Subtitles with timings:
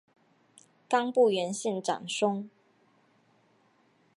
[0.89, 2.49] 冈部元信长兄。